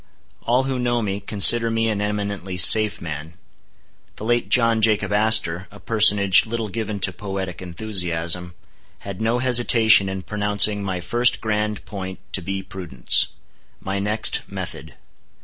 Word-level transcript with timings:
All 0.41 0.63
who 0.63 0.79
know 0.79 1.03
me, 1.03 1.19
consider 1.19 1.69
me 1.69 1.87
an 1.87 2.01
eminently 2.01 2.57
safe 2.57 2.99
man. 3.01 3.35
The 4.15 4.25
late 4.25 4.49
John 4.49 4.81
Jacob 4.81 5.13
Astor, 5.13 5.67
a 5.69 5.79
personage 5.79 6.47
little 6.47 6.69
given 6.69 6.99
to 7.01 7.13
poetic 7.13 7.61
enthusiasm, 7.61 8.55
had 9.01 9.21
no 9.21 9.37
hesitation 9.37 10.09
in 10.09 10.23
pronouncing 10.23 10.83
my 10.83 11.01
first 11.01 11.39
grand 11.39 11.85
point 11.85 12.17
to 12.33 12.41
be 12.41 12.63
prudence; 12.63 13.27
my 13.79 13.99
next, 13.99 14.41
method. 14.47 14.95